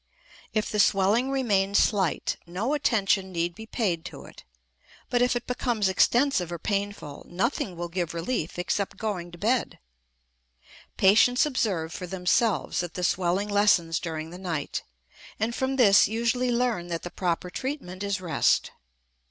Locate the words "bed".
9.37-9.77